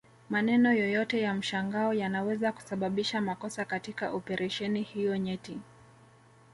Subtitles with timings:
[0.29, 5.57] Maneno yoyote ya mshangao yanaweza kusababisha makosa katika operesheni hiyo nyeti